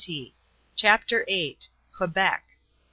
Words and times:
CHAPTER 0.75 1.25
VIII. 1.27 1.59
QUEBEC. 1.93 2.41